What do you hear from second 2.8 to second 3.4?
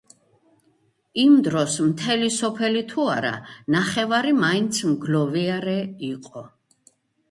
თუ არა,